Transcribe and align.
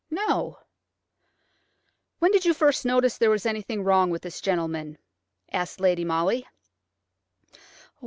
"No." 0.09 0.57
"When 2.17 2.31
did 2.31 2.43
you 2.43 2.55
first 2.55 2.87
notice 2.87 3.19
there 3.19 3.29
was 3.29 3.45
anything 3.45 3.83
wrong 3.83 4.09
with 4.09 4.23
this 4.23 4.41
gentleman?" 4.41 4.97
asked 5.53 5.79
Lady 5.79 6.03
Molly. 6.03 6.47